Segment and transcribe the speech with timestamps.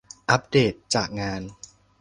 [0.29, 1.41] อัปเดตจากงาน